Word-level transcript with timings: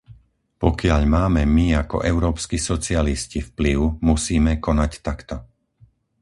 Pokiaľ 0.63 1.01
máme 1.15 1.43
my 1.57 1.65
ako 1.81 1.97
európski 2.11 2.57
socialisti 2.69 3.39
vplyv, 3.49 3.79
musíme 4.09 4.53
konať 4.65 4.91
takto. 5.07 5.35